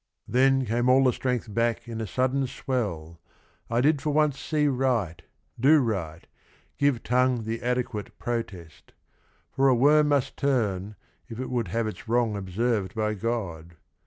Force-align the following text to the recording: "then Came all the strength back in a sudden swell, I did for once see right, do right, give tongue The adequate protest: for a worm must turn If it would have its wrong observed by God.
"then 0.27 0.65
Came 0.65 0.89
all 0.89 1.03
the 1.03 1.13
strength 1.13 1.53
back 1.53 1.87
in 1.87 2.01
a 2.01 2.07
sudden 2.07 2.47
swell, 2.47 3.19
I 3.69 3.81
did 3.81 4.01
for 4.01 4.09
once 4.09 4.39
see 4.39 4.67
right, 4.67 5.21
do 5.59 5.77
right, 5.79 6.25
give 6.79 7.03
tongue 7.03 7.43
The 7.43 7.61
adequate 7.61 8.17
protest: 8.17 8.93
for 9.51 9.67
a 9.67 9.75
worm 9.75 10.07
must 10.07 10.37
turn 10.37 10.95
If 11.27 11.39
it 11.39 11.51
would 11.51 11.67
have 11.67 11.85
its 11.85 12.07
wrong 12.07 12.35
observed 12.35 12.95
by 12.95 13.13
God. 13.13 13.75